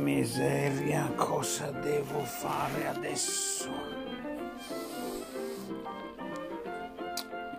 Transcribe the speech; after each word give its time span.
miseria, 0.00 1.10
cosa 1.16 1.70
devo 1.70 2.20
fare 2.20 2.88
adesso? 2.88 3.68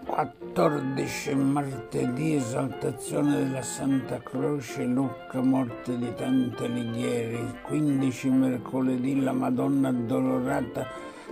14 0.06 1.36
martedì, 1.36 2.36
esaltazione 2.36 3.44
della 3.44 3.62
Santa 3.62 4.20
Croce, 4.20 4.84
Lucca, 4.84 5.42
morte 5.42 5.98
di 5.98 6.12
Tante 6.16 6.66
Alighieri, 6.66 7.60
15 7.62 8.30
mercoledì, 8.30 9.22
la 9.22 9.34
Madonna 9.34 9.90
Addolorata, 9.90 10.88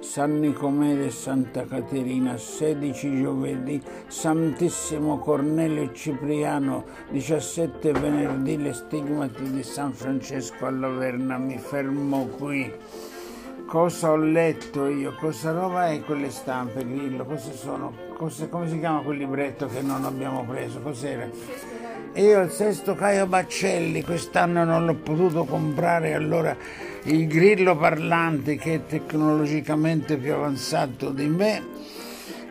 San 0.05 0.39
Nicomede 0.39 1.07
e 1.07 1.09
Santa 1.09 1.65
Caterina, 1.65 2.37
16 2.37 3.21
giovedì, 3.21 3.81
Santissimo 4.07 5.17
Cornelio 5.17 5.91
Cipriano, 5.91 6.85
17 7.09 7.91
venerdì, 7.91 8.61
le 8.61 8.71
stigmati 8.71 9.51
di 9.51 9.63
San 9.63 9.93
Francesco 9.93 10.67
alla 10.67 10.89
Verna. 10.89 11.37
Mi 11.39 11.57
fermo 11.57 12.27
qui. 12.27 12.71
Cosa 13.65 14.11
ho 14.11 14.15
letto 14.15 14.85
io? 14.85 15.15
Cosa 15.15 15.51
roba 15.51 15.89
è 15.89 15.99
quelle 16.03 16.29
stampe, 16.29 16.85
Grillo? 16.85 17.25
Cosa 17.25 17.51
sono? 17.51 17.91
Cosa, 18.15 18.47
come 18.47 18.69
si 18.69 18.77
chiama 18.77 19.01
quel 19.01 19.17
libretto 19.17 19.65
che 19.65 19.81
non 19.81 20.05
abbiamo 20.05 20.45
preso? 20.45 20.79
Cos'era? 20.81 21.27
Io 22.15 22.39
il 22.39 22.49
sesto 22.49 22.95
Caio 22.95 23.27
Baccelli 23.27 24.01
quest'anno 24.01 24.63
non 24.63 24.85
l'ho 24.85 24.95
potuto 24.95 25.43
comprare, 25.43 26.13
allora 26.13 26.55
il 27.03 27.27
grillo 27.27 27.75
parlante 27.75 28.55
che 28.55 28.75
è 28.75 28.85
tecnologicamente 28.85 30.15
più 30.15 30.33
avanzato 30.33 31.09
di 31.09 31.27
me 31.27 31.61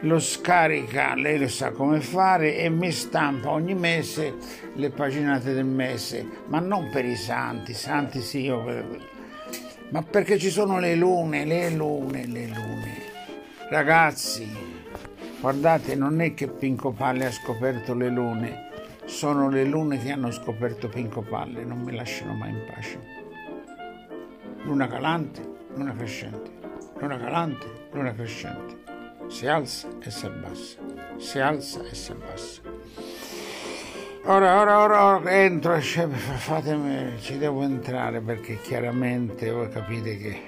lo 0.01 0.21
scarica, 0.21 1.15
lei 1.15 1.39
lo 1.39 1.49
sa 1.49 1.71
come 1.71 2.03
fare 2.03 2.59
e 2.59 2.69
mi 2.69 2.93
stampa 2.93 3.53
ogni 3.53 3.75
mese 3.75 4.35
le 4.75 4.91
paginate 4.91 5.55
del 5.55 5.65
mese, 5.65 6.27
ma 6.49 6.59
non 6.59 6.91
per 6.91 7.07
i 7.07 7.17
santi, 7.17 7.73
santi 7.73 8.21
sì 8.21 8.43
io 8.43 9.13
ma 9.89 10.03
perché 10.03 10.37
ci 10.39 10.51
sono 10.51 10.79
le 10.79 10.95
lune, 10.95 11.47
le 11.47 11.71
lune, 11.71 12.27
le 12.27 12.47
lune. 12.49 13.03
Ragazzi, 13.71 14.47
guardate, 15.41 15.95
non 15.95 16.21
è 16.21 16.35
che 16.35 16.49
Pinco 16.49 16.91
Palle 16.91 17.27
ha 17.27 17.33
scoperto 17.33 17.95
le 17.95 18.09
lune, 18.11 18.73
sono 19.05 19.49
le 19.49 19.65
lune 19.65 19.99
che 19.99 20.13
hanno 20.13 20.31
scoperto 20.31 20.89
Pinco 20.89 21.23
Palle, 21.23 21.65
non 21.65 21.81
mi 21.81 21.95
lasciano 21.95 22.35
mai 22.35 22.51
in 22.51 22.65
pace 22.67 23.23
luna 24.65 24.87
calante, 24.87 25.43
luna 25.75 25.95
crescente, 25.95 26.51
luna 26.99 27.19
calante, 27.19 27.67
luna 27.93 28.15
crescente. 28.15 28.83
Si 29.29 29.47
alza 29.47 29.89
e 30.01 30.11
si 30.11 30.27
abbassa, 30.27 30.79
si 31.17 31.39
alza 31.39 31.83
e 31.83 31.95
si 31.95 32.13
abbassa. 32.13 32.61
Ora, 34.25 34.61
ora, 34.61 34.79
ora, 34.81 35.05
ora 35.17 35.31
entro, 35.31 35.79
fatemi, 35.81 37.21
ci 37.21 37.37
devo 37.37 37.63
entrare 37.63 38.21
perché 38.21 38.59
chiaramente 38.61 39.51
voi 39.51 39.69
capite 39.69 40.17
che 40.17 40.43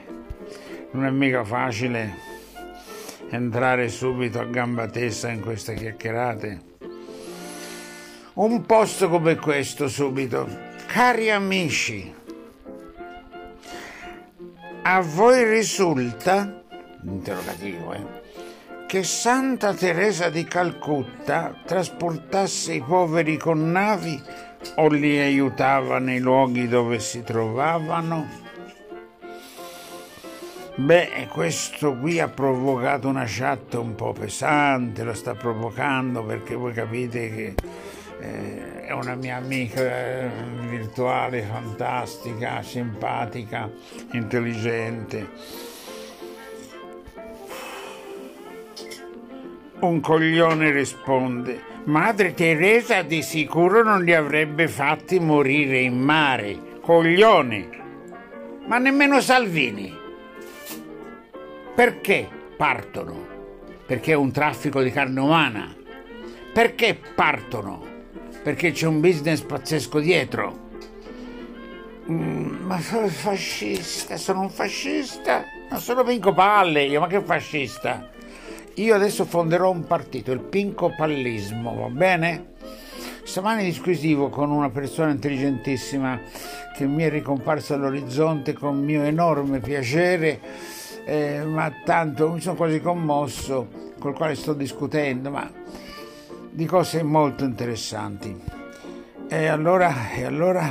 non 0.92 1.04
è 1.04 1.10
mica 1.10 1.44
facile 1.44 2.34
entrare 3.28 3.88
subito 3.88 4.40
a 4.40 4.44
gamba 4.44 4.88
tesa 4.88 5.28
in 5.28 5.40
queste 5.40 5.74
chiacchierate. 5.74 6.75
Un 8.36 8.66
posto 8.66 9.08
come 9.08 9.36
questo 9.36 9.88
subito. 9.88 10.46
Cari 10.86 11.30
amici, 11.30 12.14
a 14.82 15.00
voi 15.00 15.42
risulta, 15.48 16.62
interrogativo, 17.02 17.94
eh, 17.94 18.04
che 18.86 19.04
Santa 19.04 19.72
Teresa 19.72 20.28
di 20.28 20.44
Calcutta 20.44 21.62
trasportasse 21.64 22.74
i 22.74 22.82
poveri 22.82 23.38
con 23.38 23.70
navi 23.70 24.22
o 24.74 24.88
li 24.88 25.18
aiutava 25.18 25.98
nei 25.98 26.18
luoghi 26.18 26.68
dove 26.68 26.98
si 26.98 27.22
trovavano? 27.22 28.26
Beh, 30.74 31.28
questo 31.32 31.96
qui 31.96 32.20
ha 32.20 32.28
provocato 32.28 33.08
una 33.08 33.24
chat 33.26 33.72
un 33.76 33.94
po' 33.94 34.12
pesante, 34.12 35.04
lo 35.04 35.14
sta 35.14 35.34
provocando 35.34 36.22
perché 36.22 36.54
voi 36.54 36.74
capite 36.74 37.34
che 37.34 37.54
è 38.86 38.92
una 38.92 39.16
mia 39.16 39.36
amica 39.36 39.80
eh, 39.80 40.28
virtuale, 40.68 41.42
fantastica, 41.42 42.62
simpatica, 42.62 43.68
intelligente. 44.12 45.28
Un 49.80 50.00
coglione 50.00 50.70
risponde, 50.70 51.60
Madre 51.86 52.32
Teresa 52.34 53.02
di 53.02 53.22
sicuro 53.22 53.82
non 53.82 54.02
li 54.02 54.14
avrebbe 54.14 54.68
fatti 54.68 55.18
morire 55.18 55.80
in 55.80 55.98
mare. 55.98 56.78
Coglione! 56.80 57.68
Ma 58.66 58.78
nemmeno 58.78 59.20
Salvini. 59.20 59.92
Perché 61.74 62.28
partono? 62.56 63.26
Perché 63.84 64.12
è 64.12 64.16
un 64.16 64.30
traffico 64.30 64.82
di 64.82 64.90
carne 64.90 65.20
umana. 65.20 65.74
Perché 66.52 66.98
partono? 67.14 67.95
Perché 68.46 68.70
c'è 68.70 68.86
un 68.86 69.00
business 69.00 69.40
pazzesco 69.40 69.98
dietro. 69.98 70.68
Mm, 72.08 72.64
ma 72.64 72.78
sono 72.78 73.08
fascista, 73.08 74.16
sono 74.16 74.42
un 74.42 74.50
fascista, 74.50 75.42
non 75.68 75.80
sono 75.80 76.04
Pinco 76.04 76.32
Palle 76.32 76.84
io, 76.84 77.00
ma 77.00 77.08
che 77.08 77.20
fascista? 77.20 78.08
Io 78.74 78.94
adesso 78.94 79.24
fonderò 79.24 79.68
un 79.68 79.84
partito, 79.84 80.30
il 80.30 80.38
Pinco 80.38 80.94
Pallismo, 80.96 81.74
va 81.74 81.88
bene? 81.88 82.52
Stamani 83.24 83.64
disquisivo 83.64 84.28
con 84.28 84.52
una 84.52 84.70
persona 84.70 85.10
intelligentissima 85.10 86.20
che 86.76 86.86
mi 86.86 87.02
è 87.02 87.10
ricomparsa 87.10 87.74
all'orizzonte 87.74 88.52
con 88.52 88.78
mio 88.78 89.02
enorme 89.02 89.58
piacere, 89.58 90.38
eh, 91.04 91.42
ma 91.44 91.72
tanto 91.84 92.30
mi 92.30 92.40
sono 92.40 92.54
quasi 92.54 92.80
commosso, 92.80 93.86
col 93.98 94.14
quale 94.14 94.36
sto 94.36 94.52
discutendo, 94.52 95.30
ma 95.30 95.50
di 96.56 96.64
cose 96.64 97.02
molto 97.02 97.44
interessanti. 97.44 98.34
E 99.28 99.46
allora, 99.46 100.10
e 100.16 100.24
allora 100.24 100.66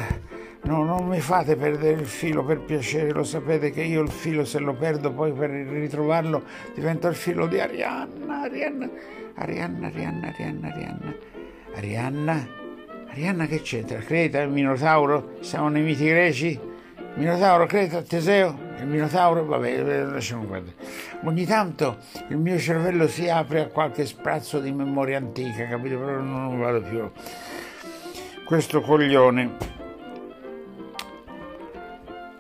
no, 0.63 0.83
non 0.83 1.05
mi 1.07 1.19
fate 1.19 1.55
perdere 1.55 2.01
il 2.01 2.07
filo 2.07 2.43
per 2.43 2.61
piacere, 2.61 3.11
lo 3.11 3.23
sapete 3.23 3.69
che 3.69 3.83
io 3.83 4.01
il 4.01 4.09
filo 4.09 4.45
se 4.45 4.57
lo 4.57 4.73
perdo 4.73 5.11
poi 5.11 5.31
per 5.31 5.51
ritrovarlo 5.51 6.41
diventa 6.73 7.07
il 7.07 7.13
filo 7.13 7.45
di 7.45 7.59
Arianna, 7.59 8.41
Arianna, 8.41 8.89
Arianna, 9.35 9.85
Arianna, 9.85 10.27
Arianna, 10.27 10.67
Arianna, 10.69 11.15
Arianna, 11.75 12.47
Arianna 13.09 13.45
che 13.45 13.61
c'entra? 13.61 13.99
Creta, 13.99 14.41
il 14.41 14.49
Minotauro? 14.49 15.37
Siamo 15.41 15.69
nei 15.69 15.83
miti 15.83 16.07
greci? 16.07 16.59
Minotauro, 17.15 17.65
Creta, 17.65 18.01
Teseo? 18.01 18.65
il 18.79 18.87
Minotauro, 18.87 19.45
vabbè, 19.45 20.03
lasciamo 20.03 20.43
perdere. 20.43 20.75
Ogni 21.23 21.45
tanto 21.45 21.97
il 22.27 22.37
mio 22.37 22.57
cervello 22.57 23.07
si 23.07 23.29
apre 23.29 23.61
a 23.61 23.67
qualche 23.67 24.05
sprazzo 24.05 24.59
di 24.59 24.71
memoria 24.71 25.17
antica, 25.17 25.65
capito? 25.65 25.97
Però 25.97 26.19
non 26.19 26.59
vado 26.59 26.81
più. 26.81 27.09
Questo 28.43 28.81
coglione. 28.81 29.73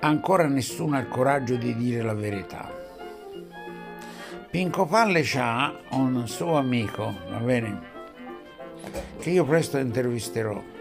Ancora 0.01 0.45
nessuno 0.45 0.97
ha 0.97 0.99
il 0.99 1.07
coraggio 1.07 1.55
di 1.55 1.75
dire 1.75 2.03
la 2.03 2.13
verità. 2.13 2.69
Pinco 4.51 4.85
Palle 4.85 5.21
c'ha 5.23 5.73
un 5.91 6.27
suo 6.27 6.57
amico, 6.57 7.13
va 7.29 7.37
bene? 7.37 7.93
Che 9.19 9.29
io 9.29 9.45
presto 9.45 9.77
intervisterò 9.77 10.74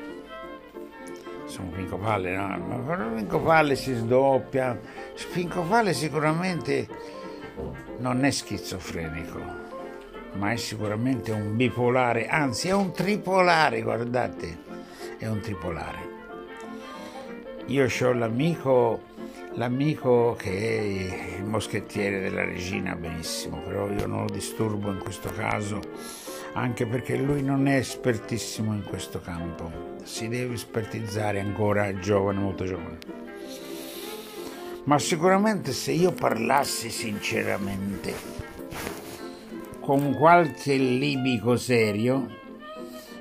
sono 1.54 1.68
Pinco 1.68 1.96
Palle, 1.98 2.34
no? 2.34 2.48
Ma 2.48 2.96
Pinco 3.14 3.38
Palle 3.38 3.76
si 3.76 3.94
sdoppia. 3.94 4.76
Pinco 5.32 5.62
Palle 5.62 5.92
sicuramente 5.92 6.88
non 7.98 8.24
è 8.24 8.30
schizofrenico, 8.32 9.40
ma 10.32 10.50
è 10.50 10.56
sicuramente 10.56 11.30
un 11.30 11.54
bipolare, 11.54 12.26
anzi 12.26 12.68
è 12.68 12.72
un 12.72 12.92
tripolare, 12.92 13.82
guardate, 13.82 14.58
è 15.16 15.28
un 15.28 15.38
tripolare. 15.38 16.12
Io 17.66 17.86
ho 17.86 18.12
l'amico, 18.12 19.02
l'amico 19.52 20.34
che 20.36 20.50
è 20.50 21.36
il 21.38 21.44
moschettiere 21.44 22.18
della 22.18 22.44
regina, 22.44 22.96
benissimo, 22.96 23.60
però 23.60 23.88
io 23.88 24.08
non 24.08 24.26
lo 24.26 24.32
disturbo 24.32 24.90
in 24.90 24.98
questo 24.98 25.30
caso 25.30 25.80
anche 26.54 26.86
perché 26.86 27.16
lui 27.16 27.42
non 27.42 27.66
è 27.66 27.76
espertissimo 27.76 28.72
in 28.72 28.84
questo 28.84 29.20
campo, 29.20 29.96
si 30.04 30.28
deve 30.28 30.54
espertizzare 30.54 31.40
ancora 31.40 31.98
giovane, 31.98 32.38
molto 32.38 32.64
giovane. 32.64 32.98
Ma 34.84 34.98
sicuramente 34.98 35.72
se 35.72 35.92
io 35.92 36.12
parlassi 36.12 36.90
sinceramente 36.90 38.12
con 39.80 40.14
qualche 40.14 40.76
libico 40.76 41.56
serio, 41.56 42.42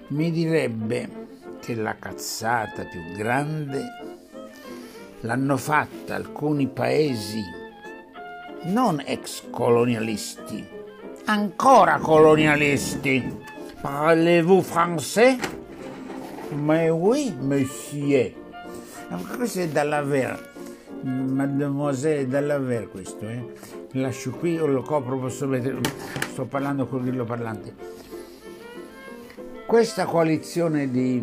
mi 0.08 0.32
direbbe 0.32 1.22
che 1.60 1.76
la 1.76 1.96
cazzata 1.98 2.86
più 2.86 3.02
grande 3.16 3.82
l'hanno 5.22 5.58
fatta 5.58 6.16
alcuni 6.16 6.68
paesi 6.68 7.42
non 8.66 9.02
ex 9.06 9.44
colonialisti, 9.50 10.68
ancora 11.26 11.98
colonialisti. 12.00 13.42
Parlez-vous 13.82 14.62
français? 14.62 15.38
Mais 16.56 16.90
oui, 16.90 17.34
monsieur. 17.42 18.34
Questo 19.36 19.60
è 19.60 19.68
dalla 19.68 20.02
vera. 20.02 20.52
Mademoiselle 21.04 22.28
Dallaver 22.28 22.90
questo, 22.90 23.28
eh? 23.28 23.44
Lascio 23.92 24.32
qui 24.32 24.58
o 24.58 24.66
lo 24.66 24.82
copro, 24.82 25.18
posso 25.18 25.48
mettere... 25.48 25.80
Sto 26.32 26.46
parlando 26.46 26.88
con 26.88 27.06
il 27.06 27.24
parlante. 27.26 27.76
Questa 29.66 30.06
coalizione 30.06 30.90
di 30.90 31.22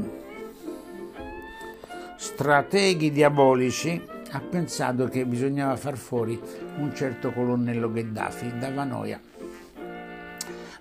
strateghi 2.16 3.10
diabolici 3.10 4.02
ha 4.32 4.40
pensato 4.40 5.06
che 5.06 5.24
bisognava 5.24 5.76
far 5.76 5.96
fuori 5.96 6.38
un 6.76 6.94
certo 6.94 7.32
colonnello 7.32 7.90
Gheddafi 7.90 8.58
dava 8.58 8.84
noia. 8.84 9.20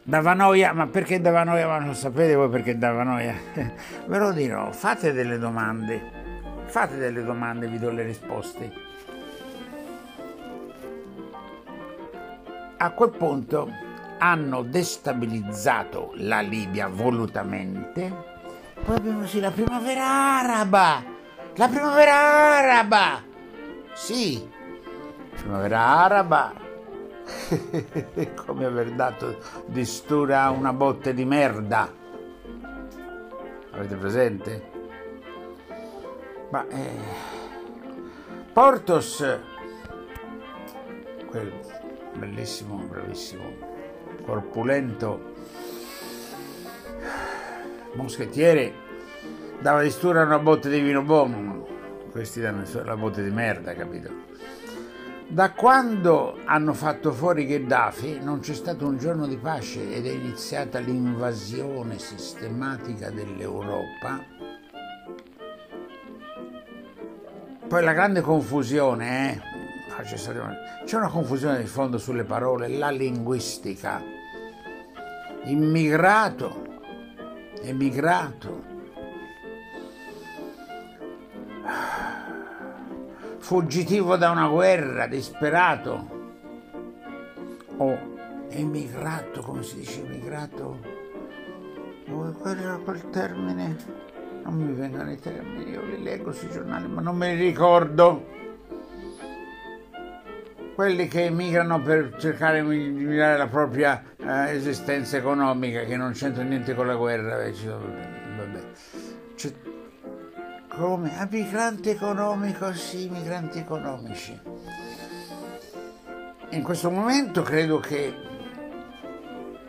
Dava 0.10 0.34
noia, 0.34 0.74
ma 0.74 0.88
perché 0.88 1.22
dava 1.22 1.44
noia? 1.44 1.68
Ma 1.68 1.78
non 1.78 1.94
sapete 1.94 2.34
voi 2.34 2.50
perché 2.50 2.76
dava 2.76 3.04
noia? 3.04 3.36
Ve 4.08 4.18
lo 4.18 4.32
dirò, 4.32 4.72
fate 4.72 5.14
delle 5.14 5.38
domande, 5.38 6.02
fate 6.66 6.98
delle 6.98 7.24
domande, 7.24 7.68
vi 7.68 7.78
do 7.78 7.92
le 7.92 8.02
risposte. 8.02 8.74
A 12.78 12.90
quel 12.90 13.12
punto 13.12 13.70
hanno 14.18 14.64
destabilizzato 14.64 16.14
la 16.16 16.40
Libia 16.40 16.88
volutamente, 16.88 18.12
poi 18.84 18.96
abbiamo 18.96 19.28
sì 19.28 19.40
la 19.40 19.52
primavera 19.52 20.40
araba, 20.40 21.04
la 21.54 21.68
primavera 21.68 22.16
araba, 22.58 23.22
sì, 23.94 24.44
primavera 25.36 25.86
araba, 25.86 26.68
come 28.36 28.66
aver 28.66 28.92
dato 28.92 29.38
di 29.66 29.86
stura 29.86 30.50
una 30.50 30.74
botte 30.74 31.14
di 31.14 31.26
merda. 31.26 31.92
Avete 33.72 33.96
presente? 33.96 34.72
Ma 36.50 36.68
eh, 36.68 37.38
Portos, 38.52 39.24
quel 41.28 41.54
bellissimo, 42.18 42.78
bravissimo, 42.78 43.44
corpulento 44.26 45.36
moschettiere, 47.94 48.74
dava 49.60 49.81
di 49.81 49.90
stura 49.90 50.24
una 50.24 50.40
botte 50.40 50.70
di 50.70 50.80
vino 50.80 51.04
buono. 51.04 51.68
Questi 52.12 52.42
danno 52.42 52.64
la 52.84 52.98
botte 52.98 53.24
di 53.24 53.30
merda, 53.30 53.74
capito? 53.74 54.29
Da 55.31 55.52
quando 55.52 56.40
hanno 56.46 56.74
fatto 56.74 57.12
fuori 57.12 57.46
Gheddafi 57.46 58.20
non 58.20 58.40
c'è 58.40 58.56
stato 58.56 58.88
un 58.88 58.98
giorno 58.98 59.28
di 59.28 59.38
pace 59.38 59.94
ed 59.94 60.08
è 60.08 60.10
iniziata 60.10 60.80
l'invasione 60.80 62.00
sistematica 62.00 63.12
dell'Europa. 63.12 64.26
Poi 67.68 67.84
la 67.84 67.94
grande 67.94 68.22
confusione, 68.22 69.34
eh? 69.34 69.42
c'è 70.86 70.96
una 70.98 71.10
confusione 71.10 71.60
di 71.60 71.68
fondo 71.68 72.00
sulle 72.00 72.24
parole, 72.24 72.68
la 72.68 72.90
linguistica. 72.90 74.02
Immigrato, 75.44 76.66
emigrato, 77.62 78.69
fuggitivo 83.50 84.16
da 84.16 84.30
una 84.30 84.48
guerra, 84.48 85.07
disperato, 85.07 86.07
o 87.78 87.98
emigrato, 88.50 89.42
come 89.42 89.63
si 89.63 89.78
dice 89.78 90.06
emigrato? 90.06 90.78
Qual 92.06 92.57
era 92.60 92.78
quel 92.78 93.10
termine? 93.10 93.75
Non 94.44 94.54
mi 94.54 94.72
vengono 94.74 95.12
i 95.12 95.18
termini, 95.18 95.72
io 95.72 95.81
li 95.84 96.04
leggo 96.04 96.31
sui 96.31 96.48
giornali, 96.51 96.88
ma 96.88 97.01
non 97.01 97.18
me 97.18 97.34
li 97.34 97.48
ricordo. 97.48 98.24
Quelli 100.75 101.07
che 101.07 101.25
emigrano 101.25 101.81
per 101.81 102.18
cercare 102.19 102.62
di 102.62 102.68
migliorare 102.68 103.36
la 103.36 103.48
propria 103.48 104.04
eh, 104.16 104.52
esistenza 104.52 105.18
economica, 105.18 105.86
che 105.86 105.98
non 105.98 106.12
c'entra 106.12 106.44
niente 106.44 106.75
con 106.75 106.86
la 106.86 106.95
guerra. 106.95 107.38
Vabbè. 107.38 108.62
C'è 109.34 109.52
come? 110.80 111.20
A 111.20 111.28
migranti 111.30 111.90
economico, 111.90 112.74
sì, 112.74 113.10
migranti 113.10 113.60
economici. 113.60 114.40
In 116.52 116.64
questo 116.64 116.90
momento 116.90 117.42
credo 117.42 117.80
che 117.80 118.16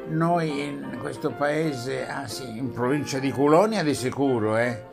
noi 0.06 0.66
in 0.66 0.98
questo 1.00 1.32
paese, 1.32 2.06
ah 2.08 2.28
sì, 2.28 2.56
in 2.56 2.72
provincia 2.72 3.18
di 3.18 3.32
Culonia 3.32 3.82
di 3.82 3.94
sicuro, 3.94 4.56
eh, 4.56 4.86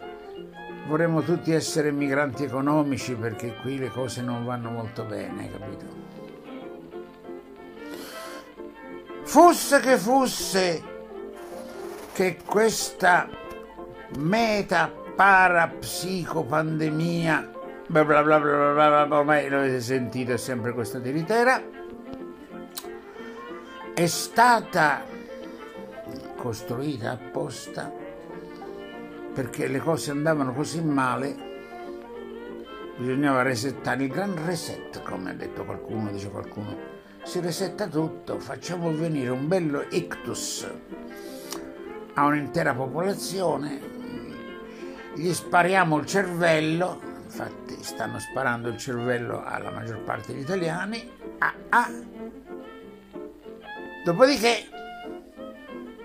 vorremmo 0.87 1.21
tutti 1.21 1.51
essere 1.51 1.91
migranti 1.91 2.43
economici 2.43 3.13
perché 3.13 3.55
qui 3.61 3.77
le 3.77 3.89
cose 3.89 4.21
non 4.21 4.43
vanno 4.43 4.71
molto 4.71 5.03
bene, 5.03 5.51
capito? 5.51 5.85
Fosse 9.21 9.79
che 9.79 9.97
fosse 9.97 10.83
che 12.13 12.37
questa 12.43 13.29
meta 14.17 14.96
parapsicopandemia, 15.17 17.51
bla 17.87 18.05
bla 18.05 18.21
bla 18.21 18.39
bla 18.39 18.73
bla, 18.73 19.05
bla 19.07 19.17
ormai 19.17 19.49
l'avete 19.49 19.81
sentito, 19.81 20.33
è 20.33 20.37
sempre 20.37 20.73
questa 20.73 20.99
tiritera, 20.99 21.59
è 23.95 24.05
stata 24.05 25.03
costruita 26.35 27.13
apposta 27.13 27.91
perché 29.33 29.65
le 29.67 29.79
cose 29.79 30.11
andavano 30.11 30.53
così 30.53 30.83
male, 30.83 31.35
bisognava 32.97 33.41
resettare 33.41 34.03
il 34.03 34.11
gran 34.11 34.35
reset, 34.45 35.01
come 35.01 35.31
ha 35.31 35.33
detto 35.33 35.65
qualcuno, 35.65 36.11
dice 36.11 36.29
qualcuno. 36.29 36.93
Si 37.23 37.39
resetta 37.39 37.87
tutto, 37.87 38.37
facciamo 38.37 38.93
venire 38.93 39.31
un 39.31 39.47
bello 39.47 39.83
ictus 39.89 40.67
a 42.13 42.23
un'intera 42.23 42.75
popolazione, 42.75 43.96
gli 45.17 45.33
spariamo 45.33 45.97
il 45.97 46.05
cervello, 46.05 47.01
infatti 47.23 47.77
stanno 47.81 48.19
sparando 48.19 48.69
il 48.69 48.77
cervello 48.77 49.43
alla 49.43 49.71
maggior 49.71 49.99
parte 50.03 50.31
degli 50.31 50.41
italiani, 50.41 51.09
ah, 51.39 51.53
ah. 51.69 51.89
dopodiché, 54.03 54.69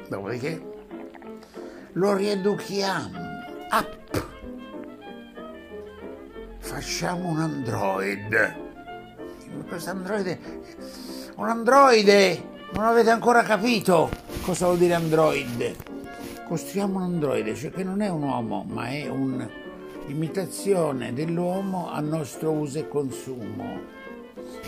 dopodiché 0.09 0.71
lo 1.92 2.14
rieduchiamo, 2.14 3.21
up, 3.71 4.26
facciamo 6.59 7.28
un 7.28 7.40
android. 7.40 8.61
Questo 9.69 9.90
androide, 9.90 10.38
un 11.37 11.49
androide, 11.49 12.42
non 12.73 12.85
avete 12.85 13.11
ancora 13.11 13.42
capito 13.42 14.09
cosa 14.42 14.66
vuol 14.66 14.78
dire 14.78 14.95
android? 14.95 15.91
Costruiamo 16.52 16.99
un 16.99 17.04
androide, 17.04 17.54
cioè 17.54 17.71
che 17.71 17.82
non 17.82 18.02
è 18.02 18.11
un 18.11 18.25
uomo, 18.25 18.66
ma 18.68 18.88
è 18.88 19.09
un'imitazione 19.09 21.14
dell'uomo 21.14 21.90
a 21.90 21.99
nostro 22.00 22.50
uso 22.50 22.78
e 22.78 22.88
consumo. 22.88 24.00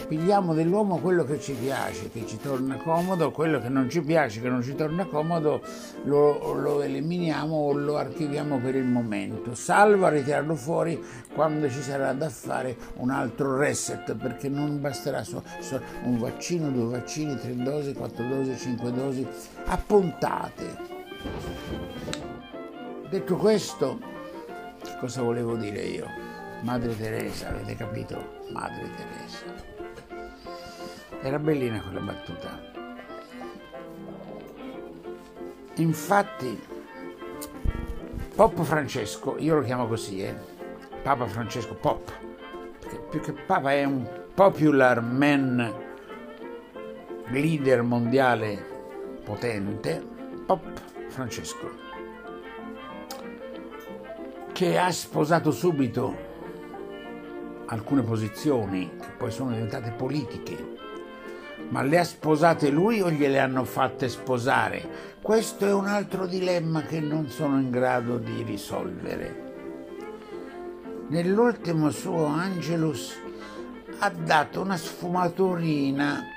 Pigliamo 0.08 0.54
dell'uomo 0.54 0.96
quello 0.96 1.24
che 1.24 1.38
ci 1.38 1.52
piace, 1.52 2.10
che 2.10 2.26
ci 2.26 2.38
torna 2.38 2.76
comodo, 2.76 3.30
quello 3.32 3.60
che 3.60 3.68
non 3.68 3.90
ci 3.90 4.00
piace, 4.00 4.40
che 4.40 4.48
non 4.48 4.62
ci 4.62 4.74
torna 4.74 5.04
comodo, 5.04 5.60
lo, 6.04 6.54
lo 6.54 6.80
eliminiamo 6.80 7.54
o 7.54 7.74
lo 7.74 7.98
archiviamo 7.98 8.60
per 8.60 8.76
il 8.76 8.86
momento, 8.86 9.54
salvo 9.54 10.06
a 10.06 10.08
ritirarlo 10.08 10.54
fuori 10.54 10.98
quando 11.34 11.68
ci 11.68 11.82
sarà 11.82 12.14
da 12.14 12.30
fare 12.30 12.74
un 12.96 13.10
altro 13.10 13.58
reset, 13.58 14.14
perché 14.14 14.48
non 14.48 14.80
basterà 14.80 15.22
so, 15.22 15.42
so, 15.60 15.78
un 16.04 16.16
vaccino, 16.16 16.70
due 16.70 16.86
vaccini, 16.86 17.36
tre 17.36 17.54
dosi, 17.54 17.92
quattro 17.92 18.26
dosi, 18.26 18.56
cinque 18.56 18.90
dosi, 18.90 19.28
appuntate 19.66 20.93
Detto 23.08 23.36
questo, 23.36 24.00
cosa 24.98 25.22
volevo 25.22 25.54
dire 25.54 25.82
io? 25.82 26.06
Madre 26.62 26.96
Teresa, 26.96 27.50
avete 27.50 27.76
capito? 27.76 28.40
Madre 28.50 28.90
Teresa. 28.96 29.44
Era 31.22 31.38
bellina 31.38 31.80
quella 31.80 32.00
battuta. 32.00 32.60
Infatti, 35.76 36.60
Pop 38.34 38.62
Francesco, 38.62 39.36
io 39.38 39.54
lo 39.54 39.62
chiamo 39.62 39.86
così, 39.86 40.22
eh? 40.22 40.34
Papa 41.02 41.26
Francesco 41.26 41.74
Pop, 41.74 42.10
perché 42.80 42.98
più 43.10 43.20
che 43.20 43.32
Papa 43.32 43.72
è 43.72 43.84
un 43.84 44.08
popular 44.34 45.00
man, 45.00 45.72
leader 47.28 47.82
mondiale 47.82 48.64
potente, 49.22 50.02
Pop 50.46 50.92
Francesco, 51.14 51.70
che 54.52 54.78
ha 54.78 54.90
sposato 54.90 55.52
subito 55.52 56.12
alcune 57.66 58.02
posizioni 58.02 58.90
che 59.00 59.10
poi 59.16 59.30
sono 59.30 59.52
diventate 59.52 59.92
politiche, 59.92 60.72
ma 61.68 61.82
le 61.82 62.00
ha 62.00 62.04
sposate 62.04 62.68
lui 62.70 63.00
o 63.00 63.10
gliele 63.10 63.38
hanno 63.38 63.62
fatte 63.62 64.08
sposare? 64.08 65.14
Questo 65.22 65.64
è 65.64 65.72
un 65.72 65.86
altro 65.86 66.26
dilemma 66.26 66.82
che 66.82 66.98
non 66.98 67.28
sono 67.28 67.60
in 67.60 67.70
grado 67.70 68.18
di 68.18 68.42
risolvere. 68.42 69.52
Nell'ultimo 71.10 71.90
suo 71.90 72.24
Angelus 72.24 73.16
ha 74.00 74.10
dato 74.10 74.60
una 74.62 74.76
sfumaturina 74.76 76.33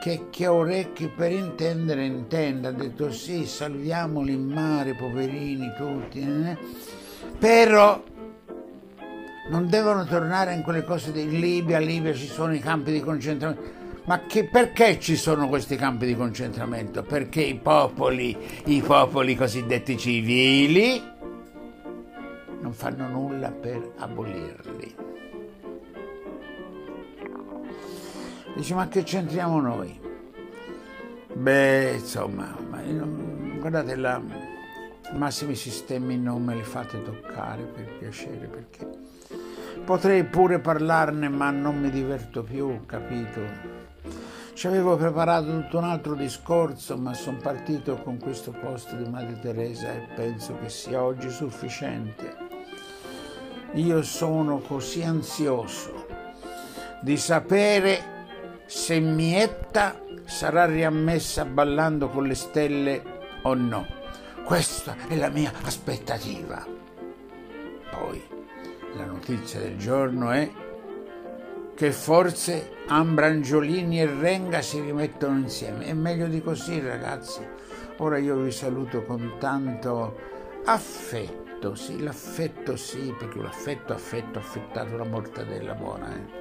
che 0.00 0.28
chi 0.30 0.44
ha 0.44 0.52
orecchi 0.52 1.08
per 1.08 1.30
intendere 1.30 2.06
intenda, 2.06 2.70
ha 2.70 2.72
detto 2.72 3.12
sì, 3.12 3.44
salviamoli 3.44 4.32
in 4.32 4.46
mare, 4.46 4.94
poverini 4.94 5.72
tutti, 5.76 6.20
eh? 6.20 6.56
però 7.38 8.02
non 9.50 9.68
devono 9.68 10.06
tornare 10.06 10.54
in 10.54 10.62
quelle 10.62 10.84
cose 10.84 11.12
di 11.12 11.28
Libia, 11.28 11.78
Libia 11.78 12.14
ci 12.14 12.26
sono 12.26 12.54
i 12.54 12.60
campi 12.60 12.92
di 12.92 13.00
concentramento. 13.00 13.78
Ma 14.04 14.20
che, 14.26 14.44
perché 14.44 14.98
ci 14.98 15.16
sono 15.16 15.48
questi 15.48 15.76
campi 15.76 16.06
di 16.06 16.16
concentramento? 16.16 17.02
Perché 17.02 17.42
i 17.42 17.56
popoli, 17.56 18.36
i 18.66 18.80
popoli 18.80 19.36
cosiddetti 19.36 19.98
civili, 19.98 21.00
non 22.60 22.72
fanno 22.72 23.08
nulla 23.08 23.50
per 23.50 23.92
abolirli. 23.98 24.94
Dice, 28.54 28.74
ma 28.74 28.88
che 28.88 29.02
c'entriamo 29.02 29.60
noi? 29.60 29.98
Beh, 31.32 31.94
insomma, 31.94 32.54
guardate, 33.58 33.96
la, 33.96 34.20
massimi 35.12 35.54
sistemi 35.54 36.18
non 36.18 36.44
me 36.44 36.54
li 36.54 36.62
fate 36.62 37.02
toccare 37.02 37.62
per 37.62 37.98
piacere, 37.98 38.46
perché 38.46 38.88
potrei 39.84 40.24
pure 40.24 40.58
parlarne, 40.58 41.28
ma 41.28 41.50
non 41.50 41.78
mi 41.78 41.90
diverto 41.90 42.42
più, 42.42 42.84
capito? 42.86 43.40
Ci 44.52 44.66
avevo 44.66 44.96
preparato 44.96 45.46
tutto 45.46 45.78
un 45.78 45.84
altro 45.84 46.14
discorso, 46.14 46.98
ma 46.98 47.14
sono 47.14 47.38
partito 47.38 47.96
con 47.96 48.18
questo 48.18 48.50
post 48.50 48.94
di 48.94 49.08
Madre 49.08 49.38
Teresa 49.40 49.90
e 49.92 50.08
penso 50.14 50.58
che 50.60 50.68
sia 50.68 51.02
oggi 51.02 51.30
sufficiente. 51.30 52.36
Io 53.74 54.02
sono 54.02 54.58
così 54.58 55.02
ansioso 55.02 56.06
di 57.00 57.16
sapere 57.16 58.18
se 58.70 59.00
Mietta 59.00 60.00
sarà 60.26 60.64
riammessa 60.64 61.44
ballando 61.44 62.08
con 62.08 62.28
le 62.28 62.36
stelle 62.36 63.02
o 63.42 63.54
no. 63.54 63.84
Questa 64.44 64.94
è 65.08 65.16
la 65.16 65.28
mia 65.28 65.52
aspettativa. 65.64 66.64
Poi 67.90 68.22
la 68.94 69.06
notizia 69.06 69.58
del 69.58 69.76
giorno 69.76 70.30
è 70.30 70.48
che 71.74 71.90
forse 71.90 72.76
Ambrangiolini 72.86 74.02
e 74.02 74.06
Renga 74.06 74.62
si 74.62 74.80
rimettono 74.80 75.38
insieme. 75.38 75.86
È 75.86 75.92
meglio 75.92 76.28
di 76.28 76.40
così, 76.40 76.78
ragazzi. 76.78 77.44
Ora 77.96 78.18
io 78.18 78.36
vi 78.36 78.52
saluto 78.52 79.02
con 79.02 79.34
tanto 79.40 80.16
affetto, 80.64 81.74
sì, 81.74 82.00
l'affetto 82.00 82.76
sì, 82.76 83.12
perché 83.18 83.40
l'affetto, 83.40 83.92
affetto, 83.92 84.38
affettato 84.38 84.96
la 84.96 85.04
mortadella 85.04 85.74
buona, 85.74 86.14
eh. 86.14 86.39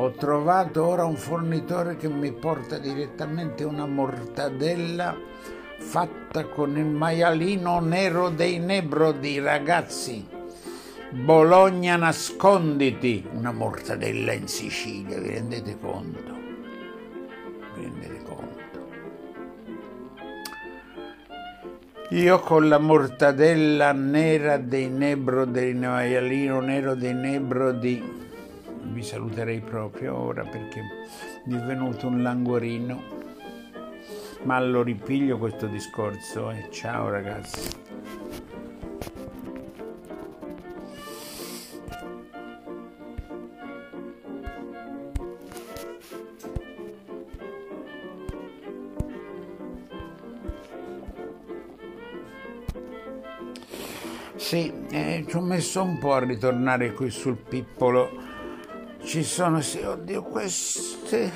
Ho 0.00 0.12
trovato 0.12 0.86
ora 0.86 1.04
un 1.04 1.16
fornitore 1.16 1.98
che 1.98 2.08
mi 2.08 2.32
porta 2.32 2.78
direttamente 2.78 3.64
una 3.64 3.84
mortadella 3.84 5.14
fatta 5.76 6.46
con 6.46 6.74
il 6.78 6.86
maialino 6.86 7.80
nero 7.80 8.30
dei 8.30 8.58
Nebrodi, 8.58 9.38
ragazzi. 9.40 10.26
Bologna 11.10 11.96
nasconditi, 11.96 13.28
una 13.34 13.52
mortadella 13.52 14.32
in 14.32 14.48
Sicilia, 14.48 15.20
vi 15.20 15.32
rendete 15.32 15.78
conto? 15.78 16.32
Vi 17.74 17.82
rendete 17.82 18.22
conto? 18.24 18.88
Io 22.08 22.40
con 22.40 22.70
la 22.70 22.78
mortadella 22.78 23.92
nera 23.92 24.56
dei 24.56 24.88
Nebro, 24.88 25.44
del 25.44 25.76
maialino 25.76 26.60
nero 26.60 26.94
dei 26.94 27.12
Nebrodi, 27.12 28.28
vi 28.90 29.02
saluterei 29.02 29.60
proprio 29.60 30.16
ora 30.16 30.44
perché 30.44 30.82
mi 31.44 31.56
è 31.56 31.62
venuto 31.62 32.06
un 32.08 32.22
languorino, 32.22 33.02
ma 34.42 34.60
lo 34.60 34.82
ripiglio 34.82 35.38
questo 35.38 35.66
discorso 35.66 36.50
e 36.50 36.58
eh. 36.58 36.70
ciao 36.70 37.08
ragazzi. 37.08 37.78
Sì, 54.36 54.72
eh, 54.90 55.24
ci 55.28 55.36
ho 55.36 55.40
messo 55.40 55.80
un 55.80 55.98
po' 55.98 56.14
a 56.14 56.24
ritornare 56.24 56.92
qui 56.92 57.08
sul 57.10 57.36
pippolo. 57.36 58.29
Ci 59.10 59.24
sono, 59.24 59.60
sì, 59.60 59.80
oddio, 59.80 60.22
queste, 60.22 61.32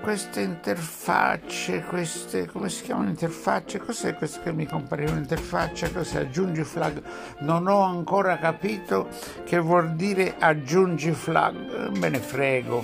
queste 0.00 0.40
interfacce, 0.40 1.82
queste, 1.82 2.46
come 2.46 2.70
si 2.70 2.84
chiamano 2.84 3.10
interfacce? 3.10 3.80
Cos'è 3.80 4.14
questo 4.14 4.40
che 4.40 4.50
mi 4.50 4.64
compare 4.64 5.04
un'interfaccia? 5.04 5.90
Cos'è? 5.90 6.20
Aggiungi 6.20 6.64
flag? 6.64 7.02
Non 7.40 7.66
ho 7.66 7.82
ancora 7.82 8.38
capito 8.38 9.08
che 9.44 9.58
vuol 9.58 9.92
dire 9.92 10.36
aggiungi 10.38 11.12
flag. 11.12 11.94
Me 11.98 12.08
ne 12.08 12.18
frego. 12.18 12.82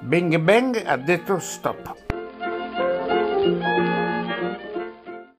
Bang 0.00 0.36
Bang 0.36 0.82
ha 0.84 0.98
detto 0.98 1.38
stop. 1.38 2.09